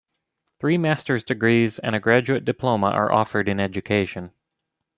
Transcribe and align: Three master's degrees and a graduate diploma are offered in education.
Three 0.59 0.79
master's 0.79 1.23
degrees 1.23 1.77
and 1.77 1.93
a 1.93 1.99
graduate 1.99 2.43
diploma 2.43 2.87
are 2.87 3.11
offered 3.11 3.47
in 3.47 3.59
education. 3.59 4.31